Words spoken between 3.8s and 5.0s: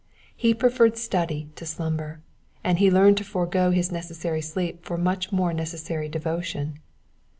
necessary sleep for